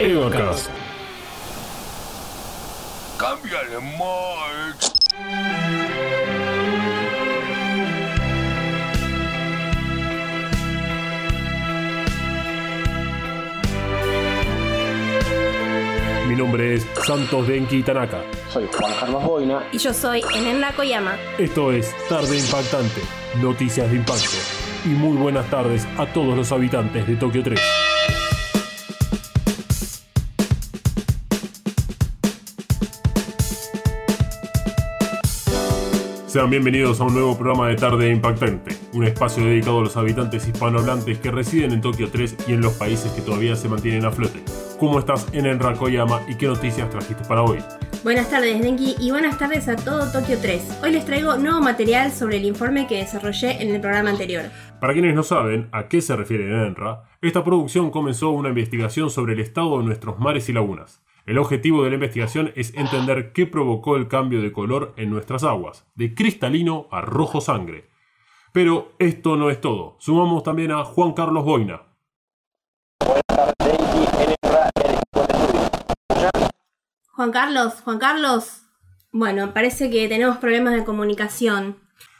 [0.00, 0.70] 映画ガラス。
[3.18, 4.97] Cámbiale, Mike.
[16.38, 18.22] Nombre es Santos Denki Tanaka.
[18.48, 19.64] Soy Juan Carlos Boina.
[19.72, 21.16] Y yo soy Enenra Koyama.
[21.36, 23.00] Esto es Tarde Impactante,
[23.42, 24.36] Noticias de Impacto.
[24.84, 27.60] Y muy buenas tardes a todos los habitantes de Tokio 3.
[36.28, 40.46] Sean bienvenidos a un nuevo programa de Tarde Impactante, un espacio dedicado a los habitantes
[40.46, 44.12] hispanohablantes que residen en Tokio 3 y en los países que todavía se mantienen a
[44.12, 44.37] flote.
[44.78, 47.58] ¿Cómo estás en Enra Koyama y qué noticias trajiste para hoy?
[48.04, 50.82] Buenas tardes, Denki, y buenas tardes a todo Tokio 3.
[50.84, 54.44] Hoy les traigo nuevo material sobre el informe que desarrollé en el programa anterior.
[54.80, 59.32] Para quienes no saben a qué se refiere ENRA, esta producción comenzó una investigación sobre
[59.32, 61.02] el estado de nuestros mares y lagunas.
[61.26, 65.42] El objetivo de la investigación es entender qué provocó el cambio de color en nuestras
[65.42, 67.88] aguas, de cristalino a rojo sangre.
[68.52, 69.96] Pero esto no es todo.
[69.98, 71.87] Sumamos también a Juan Carlos Boina.
[77.18, 78.62] Juan Carlos, Juan Carlos.
[79.10, 81.76] Bueno, parece que tenemos problemas de comunicación.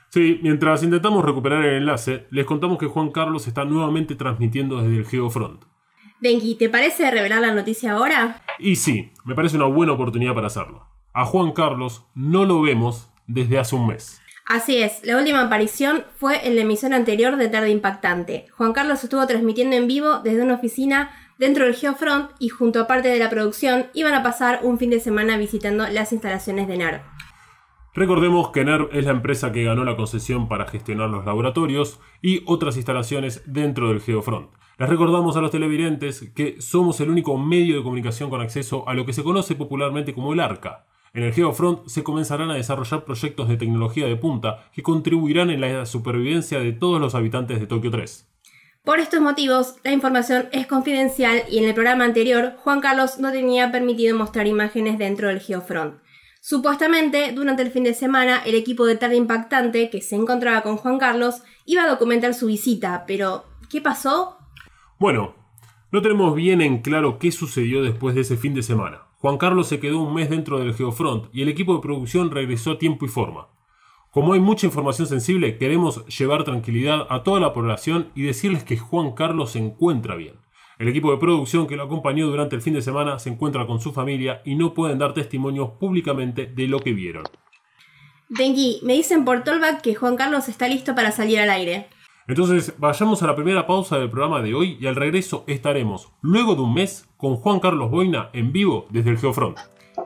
[0.09, 4.97] Sí, mientras intentamos recuperar el enlace, les contamos que Juan Carlos está nuevamente transmitiendo desde
[4.97, 5.63] el Geofront.
[6.21, 8.43] Denki, ¿te parece revelar la noticia ahora?
[8.59, 10.89] Y sí, me parece una buena oportunidad para hacerlo.
[11.15, 14.21] A Juan Carlos no lo vemos desde hace un mes.
[14.47, 18.47] Así es, la última aparición fue en la emisión anterior de Tarde Impactante.
[18.57, 22.87] Juan Carlos estuvo transmitiendo en vivo desde una oficina dentro del Geofront y junto a
[22.87, 26.77] parte de la producción iban a pasar un fin de semana visitando las instalaciones de
[26.77, 27.01] NERV.
[27.95, 32.43] Recordemos que NERV es la empresa que ganó la concesión para gestionar los laboratorios y
[32.47, 34.51] otras instalaciones dentro del Geofront.
[34.79, 38.95] Les recordamos a los televidentes que somos el único medio de comunicación con acceso a
[38.95, 40.87] lo que se conoce popularmente como el ARCA.
[41.13, 45.61] En el Geofront se comenzarán a desarrollar proyectos de tecnología de punta que contribuirán en
[45.61, 48.29] la supervivencia de todos los habitantes de Tokio 3.
[48.85, 53.31] Por estos motivos, la información es confidencial y en el programa anterior, Juan Carlos no
[53.33, 56.01] tenía permitido mostrar imágenes dentro del Geofront.
[56.41, 60.77] Supuestamente, durante el fin de semana, el equipo de Tarde Impactante, que se encontraba con
[60.79, 64.39] Juan Carlos, iba a documentar su visita, pero ¿qué pasó?
[64.99, 65.35] Bueno,
[65.91, 69.03] no tenemos bien en claro qué sucedió después de ese fin de semana.
[69.19, 72.73] Juan Carlos se quedó un mes dentro del Geofront y el equipo de producción regresó
[72.73, 73.49] a tiempo y forma.
[74.19, 78.77] Como hay mucha información sensible, queremos llevar tranquilidad a toda la población y decirles que
[78.77, 80.35] Juan Carlos se encuentra bien.
[80.81, 83.81] El equipo de producción que lo acompañó durante el fin de semana se encuentra con
[83.81, 87.23] su familia y no pueden dar testimonios públicamente de lo que vieron.
[88.29, 91.87] Dengi, me dicen por Tolbach que Juan Carlos está listo para salir al aire.
[92.27, 96.57] Entonces, vayamos a la primera pausa del programa de hoy y al regreso estaremos, luego
[96.57, 99.59] de un mes, con Juan Carlos Boina en vivo desde el Geofront.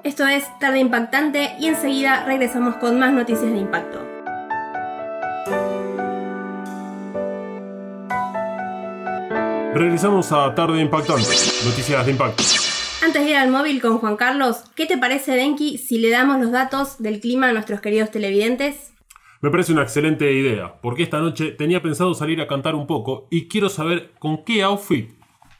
[0.04, 4.00] Esto es Tarde Impactante y enseguida regresamos con más noticias de impacto.
[9.74, 11.28] Regresamos a Tarde Impactante,
[11.64, 12.42] noticias de impacto.
[13.04, 16.40] Antes de ir al móvil con Juan Carlos, ¿qué te parece, Denki, si le damos
[16.40, 18.92] los datos del clima a nuestros queridos televidentes?
[19.40, 23.28] Me parece una excelente idea, porque esta noche tenía pensado salir a cantar un poco
[23.30, 25.10] y quiero saber con qué outfit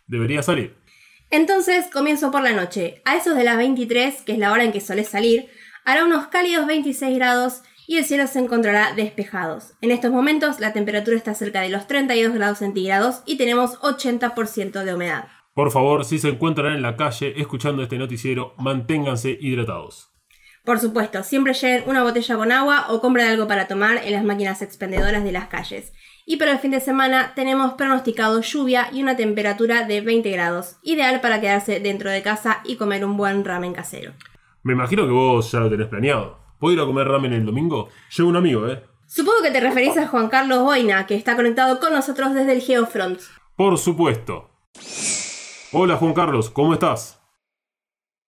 [0.07, 0.82] debería salir.
[1.33, 3.01] Entonces comienzo por la noche.
[3.07, 5.49] A esos de las 23, que es la hora en que solés salir,
[5.83, 9.73] hará unos cálidos 26 grados y el cielo se encontrará despejados.
[9.81, 14.85] En estos momentos la temperatura está cerca de los 32 grados centígrados y tenemos 80%
[14.85, 15.29] de humedad.
[15.55, 20.11] Por favor, si se encuentran en la calle escuchando este noticiero, manténganse hidratados.
[20.67, 24.23] Por supuesto, siempre lleven una botella con agua o compren algo para tomar en las
[24.23, 25.95] máquinas expendedoras de las calles.
[26.25, 30.77] Y para el fin de semana tenemos pronosticado lluvia y una temperatura de 20 grados,
[30.83, 34.13] ideal para quedarse dentro de casa y comer un buen ramen casero.
[34.63, 36.39] Me imagino que vos ya lo tenés planeado.
[36.61, 37.89] ¿Puedo ir a comer ramen el domingo?
[38.17, 38.85] Llevo un amigo, ¿eh?
[39.07, 42.61] Supongo que te referís a Juan Carlos Boina, que está conectado con nosotros desde el
[42.61, 43.21] Geofront.
[43.57, 44.49] Por supuesto.
[45.73, 47.21] Hola Juan Carlos, ¿cómo estás?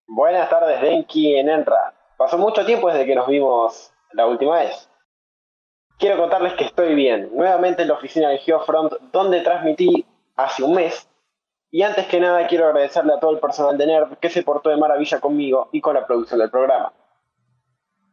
[0.07, 1.95] Buenas tardes, Denki en Enra.
[2.19, 4.91] Pasó mucho tiempo desde que nos vimos la última vez.
[6.05, 10.05] Quiero contarles que estoy bien, nuevamente en la oficina del Geofront, donde transmití
[10.37, 11.09] hace un mes.
[11.71, 14.69] Y antes que nada quiero agradecerle a todo el personal de NERV que se portó
[14.69, 16.93] de maravilla conmigo y con la producción del programa.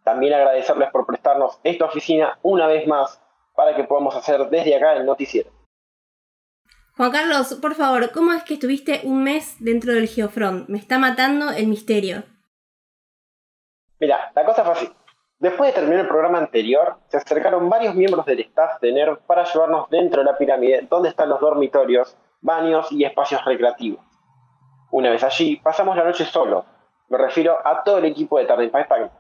[0.06, 3.22] También agradecerles por prestarnos esta oficina una vez más
[3.58, 5.52] para que podamos hacer desde acá el noticiero.
[6.96, 10.70] Juan Carlos, por favor, ¿cómo es que estuviste un mes dentro del Geofront?
[10.70, 12.24] Me está matando el misterio.
[14.00, 14.90] Mira, la cosa fue así.
[15.42, 19.44] Después de terminar el programa anterior, se acercaron varios miembros del staff de NERV para
[19.44, 24.06] llevarnos dentro de la pirámide donde están los dormitorios, baños y espacios recreativos.
[24.92, 26.64] Una vez allí, pasamos la noche solo.
[27.10, 29.12] Me refiero a todo el equipo de Tarde Impact.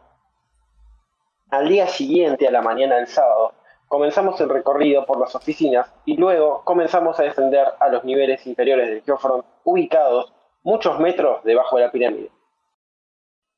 [1.49, 3.53] Al día siguiente, a la mañana del sábado,
[3.87, 8.89] comenzamos el recorrido por las oficinas y luego comenzamos a descender a los niveles inferiores
[8.89, 10.31] del Geofront, ubicados
[10.61, 12.29] muchos metros debajo de la pirámide.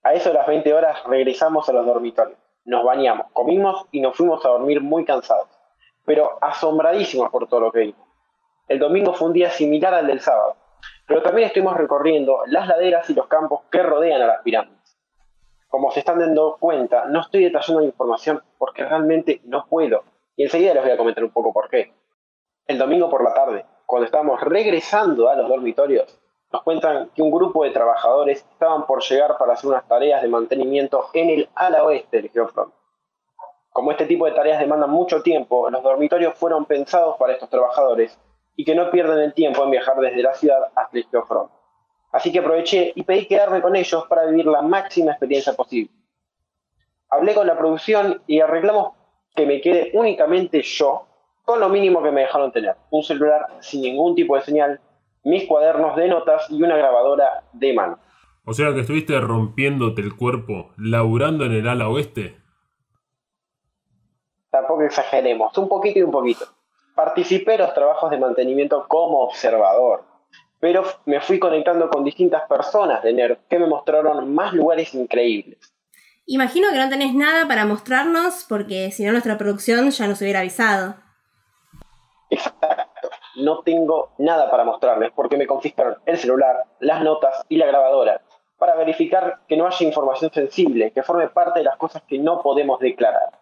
[0.02, 4.16] A eso de las 20 horas regresamos a los dormitorios, nos bañamos, comimos y nos
[4.16, 5.48] fuimos a dormir muy cansados,
[6.06, 8.08] pero asombradísimos por todo lo que vimos.
[8.68, 10.56] El domingo fue un día similar al del sábado,
[11.08, 14.98] pero también estuvimos recorriendo las laderas y los campos que rodean a las pirámides.
[15.68, 20.04] Como se están dando cuenta, no estoy detallando la información porque realmente no puedo
[20.36, 21.94] y enseguida les voy a comentar un poco por qué.
[22.66, 26.20] El domingo por la tarde, cuando estábamos regresando a los dormitorios,
[26.54, 30.28] nos cuentan que un grupo de trabajadores estaban por llegar para hacer unas tareas de
[30.28, 32.72] mantenimiento en el ala oeste del Geofront.
[33.72, 38.20] Como este tipo de tareas demandan mucho tiempo, los dormitorios fueron pensados para estos trabajadores
[38.56, 41.52] y que no pierdan el tiempo en viajar desde la ciudad hasta el Geofront.
[42.12, 45.92] Así que aproveché y pedí quedarme con ellos para vivir la máxima experiencia posible.
[47.10, 48.94] Hablé con la producción y arreglamos
[49.36, 51.08] que me quede únicamente yo
[51.44, 52.76] con lo mínimo que me dejaron tener.
[52.92, 54.80] Un celular sin ningún tipo de señal,
[55.24, 58.00] mis cuadernos de notas y una grabadora de mano.
[58.46, 62.38] O sea que estuviste rompiéndote el cuerpo, laburando en el ala oeste.
[64.52, 66.46] Tampoco exageremos, un poquito y un poquito.
[66.94, 70.04] Participé en los trabajos de mantenimiento como observador,
[70.60, 75.74] pero me fui conectando con distintas personas de NERD que me mostraron más lugares increíbles.
[76.26, 80.40] Imagino que no tenés nada para mostrarnos porque si no nuestra producción ya nos hubiera
[80.40, 80.96] avisado.
[82.30, 82.63] Exacto.
[83.36, 88.22] No tengo nada para mostrarles porque me confiscaron el celular, las notas y la grabadora
[88.64, 92.42] para verificar que no haya información sensible que forme parte de las cosas que no
[92.42, 93.38] podemos declarar.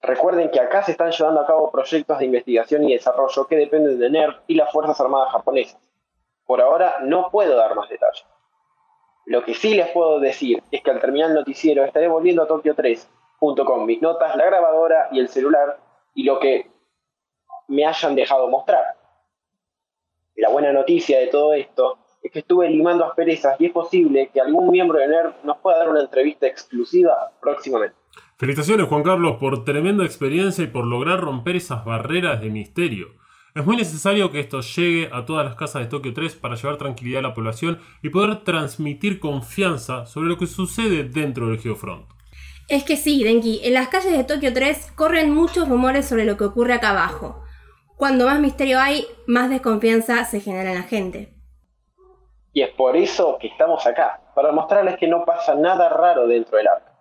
[0.00, 3.98] Recuerden que acá se están llevando a cabo proyectos de investigación y desarrollo que dependen
[3.98, 5.80] de NERD y las Fuerzas Armadas japonesas.
[6.46, 8.24] Por ahora no puedo dar más detalles.
[9.26, 12.46] Lo que sí les puedo decir es que al terminar el noticiero estaré volviendo a
[12.46, 15.80] Tokio 3, junto con mis notas, la grabadora y el celular,
[16.14, 16.70] y lo que
[17.66, 18.97] me hayan dejado mostrar.
[20.38, 24.40] La buena noticia de todo esto es que estuve limando asperezas y es posible que
[24.40, 27.96] algún miembro de NERD nos pueda dar una entrevista exclusiva próximamente.
[28.36, 33.08] Felicitaciones Juan Carlos por tremenda experiencia y por lograr romper esas barreras de misterio.
[33.52, 36.76] Es muy necesario que esto llegue a todas las casas de Tokio 3 para llevar
[36.76, 42.06] tranquilidad a la población y poder transmitir confianza sobre lo que sucede dentro del Geofront.
[42.68, 46.36] Es que sí, Denki, en las calles de Tokio 3 corren muchos rumores sobre lo
[46.36, 47.42] que ocurre acá abajo.
[47.98, 51.34] Cuando más misterio hay, más desconfianza se genera en la gente.
[52.52, 56.58] Y es por eso que estamos acá, para mostrarles que no pasa nada raro dentro
[56.58, 56.92] del arco.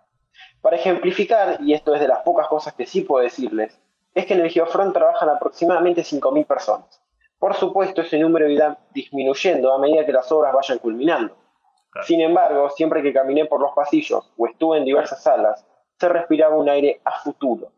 [0.59, 3.79] Para ejemplificar, y esto es de las pocas cosas que sí puedo decirles,
[4.15, 7.00] es que en el Geofront trabajan aproximadamente 5.000 personas.
[7.38, 11.38] Por supuesto, ese número irá disminuyendo a medida que las obras vayan culminando.
[12.07, 15.63] Sin embargo, siempre que caminé por los pasillos o estuve en diversas salas,
[16.00, 17.71] se respiraba un aire a futuro.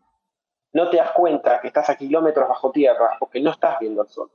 [0.74, 4.08] No te das cuenta que estás a kilómetros bajo tierra porque no estás viendo el
[4.08, 4.30] sol.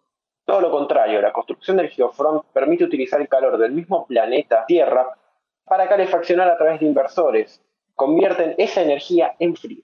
[0.45, 5.17] Todo lo contrario, la construcción del Geofront permite utilizar el calor del mismo planeta Tierra
[5.65, 7.63] para calefaccionar a través de inversores.
[7.95, 9.83] Convierten esa energía en frío.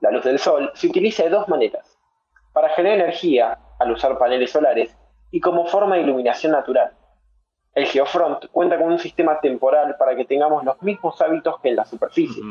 [0.00, 1.98] La luz del sol se utiliza de dos maneras.
[2.52, 4.96] Para generar energía, al usar paneles solares,
[5.30, 6.96] y como forma de iluminación natural.
[7.74, 11.76] El Geofront cuenta con un sistema temporal para que tengamos los mismos hábitos que en
[11.76, 12.42] la superficie.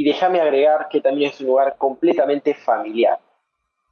[0.00, 3.18] Y déjame agregar que también es un lugar completamente familiar.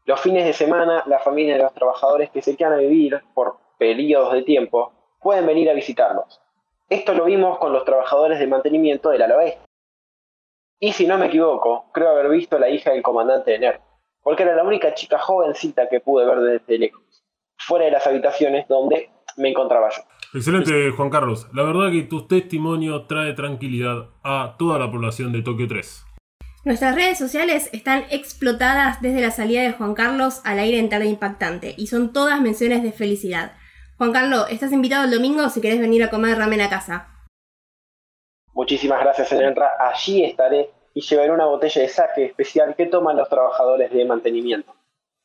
[0.07, 3.59] Los fines de semana, la familia de los trabajadores que se quedan a vivir por
[3.77, 6.41] periodos de tiempo pueden venir a visitarlos.
[6.89, 9.61] Esto lo vimos con los trabajadores de mantenimiento del ala oeste.
[10.81, 13.81] Y si no me equivoco, creo haber visto a la hija del comandante de NER,
[14.23, 17.23] porque era la única chica jovencita que pude ver desde lejos,
[17.59, 20.03] fuera de las habitaciones donde me encontraba yo.
[20.35, 21.49] Excelente, Juan Carlos.
[21.55, 26.05] La verdad que tu testimonio trae tranquilidad a toda la población de Tokio 3.
[26.65, 31.07] Nuestras redes sociales están explotadas desde la salida de Juan Carlos al aire en tarde
[31.07, 33.53] impactante y son todas menciones de felicidad.
[33.97, 37.09] Juan Carlos, estás invitado el domingo si querés venir a comer ramen a casa.
[38.53, 39.71] Muchísimas gracias, Enra.
[39.79, 44.75] Allí estaré y llevaré una botella de saque especial que toman los trabajadores de mantenimiento.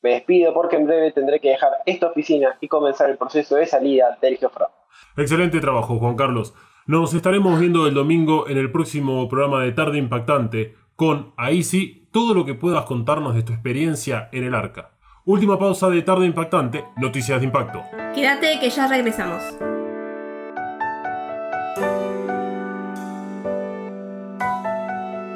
[0.04, 3.66] Me despido porque en breve tendré que dejar esta oficina y comenzar el proceso de
[3.66, 4.72] salida del Geofront.
[5.18, 6.54] Excelente trabajo, Juan Carlos.
[6.86, 12.10] Nos estaremos viendo el domingo en el próximo programa de Tarde Impactante con, ahí sí,
[12.12, 14.92] todo lo que puedas contarnos de tu experiencia en el arca.
[15.26, 17.82] Última pausa de tarde impactante, noticias de impacto.
[18.14, 19.42] Quédate que ya regresamos.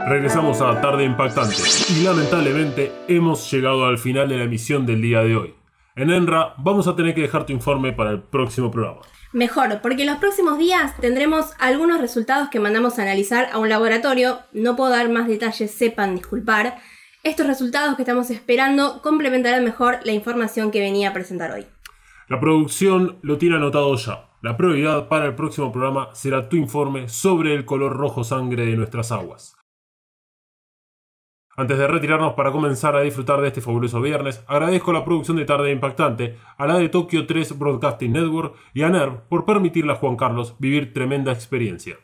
[0.10, 1.58] Regresamos a Tarde Impactante
[1.94, 5.54] y lamentablemente hemos llegado al final de la emisión del día de hoy.
[5.98, 9.02] En Enra vamos a tener que dejar tu informe para el próximo programa.
[9.34, 13.68] Mejor, porque en los próximos días tendremos algunos resultados que mandamos a analizar a un
[13.68, 14.40] laboratorio.
[14.54, 16.78] No puedo dar más detalles, sepan disculpar.
[17.24, 21.66] Estos resultados que estamos esperando complementarán mejor la información que venía a presentar hoy.
[22.30, 24.30] La producción lo tiene anotado ya.
[24.42, 28.78] La prioridad para el próximo programa será tu informe sobre el color rojo sangre de
[28.78, 29.57] nuestras aguas.
[31.60, 35.46] Antes de retirarnos para comenzar a disfrutar de este fabuloso viernes, agradezco la producción de
[35.46, 39.96] Tarde Impactante, a la de Tokyo 3 Broadcasting Network y a NERV por permitirle a
[39.96, 41.98] Juan Carlos vivir tremenda experiencia.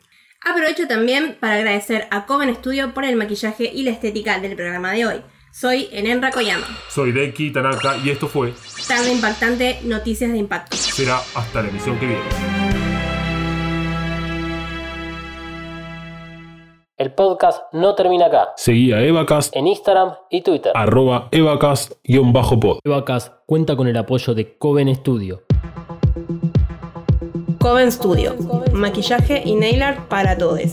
[0.44, 4.90] Aprovecho también para agradecer a Coven Studio por el maquillaje y la estética del programa
[4.90, 5.22] de hoy.
[5.52, 6.66] Soy Enenra Koyama.
[6.88, 8.52] Soy Deki Tanaka y esto fue
[8.88, 10.76] Tarde Impactante, Noticias de Impacto.
[10.76, 12.83] Será hasta la emisión que viene.
[16.96, 18.52] El podcast no termina acá.
[18.56, 20.70] Seguí a Evacast En Instagram y Twitter.
[20.76, 22.78] arroba evacast-pod.
[22.84, 25.42] Evacast cuenta con el apoyo de Coven Studio.
[27.58, 28.36] Coven Studio.
[28.72, 30.72] Maquillaje y nail art para todos.